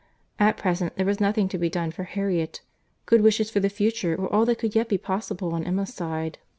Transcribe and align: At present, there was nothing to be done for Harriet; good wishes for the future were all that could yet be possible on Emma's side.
At 0.39 0.57
present, 0.57 0.95
there 0.95 1.05
was 1.05 1.19
nothing 1.19 1.47
to 1.49 1.59
be 1.59 1.69
done 1.69 1.91
for 1.91 2.05
Harriet; 2.05 2.61
good 3.05 3.21
wishes 3.21 3.51
for 3.51 3.59
the 3.59 3.69
future 3.69 4.17
were 4.17 4.33
all 4.33 4.45
that 4.45 4.57
could 4.57 4.73
yet 4.73 4.89
be 4.89 4.97
possible 4.97 5.53
on 5.53 5.63
Emma's 5.63 5.93
side. 5.93 6.39